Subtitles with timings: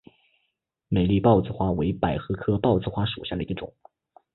[0.87, 3.71] 美丽豹子花为百合科豹子花属下的一个种。